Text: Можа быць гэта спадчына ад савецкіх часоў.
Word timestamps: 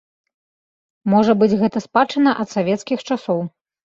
Можа 1.13 1.35
быць 1.41 1.59
гэта 1.61 1.77
спадчына 1.85 2.31
ад 2.45 2.49
савецкіх 2.57 2.99
часоў. 3.09 3.39